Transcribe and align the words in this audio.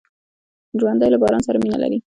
ژوندي 0.79 1.07
له 1.11 1.17
باران 1.21 1.41
سره 1.47 1.57
مینه 1.63 1.77
لري 1.83 1.97